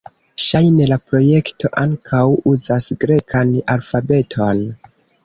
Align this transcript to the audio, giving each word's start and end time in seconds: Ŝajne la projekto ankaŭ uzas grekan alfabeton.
Ŝajne 0.43 0.85
la 0.91 0.95
projekto 1.09 1.69
ankaŭ 1.81 2.21
uzas 2.53 2.87
grekan 3.05 3.53
alfabeton. 3.75 4.65